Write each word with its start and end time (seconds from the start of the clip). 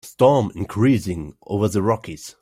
Storm 0.03 0.51
increasing 0.55 1.35
over 1.45 1.67
the 1.67 1.83
Rockies. 1.83 2.35